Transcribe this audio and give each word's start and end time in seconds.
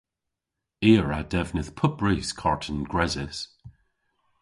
I 0.89 0.89
a 0.99 1.01
wra 1.03 1.19
devnydh 1.31 1.71
pupprys 1.79 2.29
karten 2.41 2.79
gresys. 2.91 3.37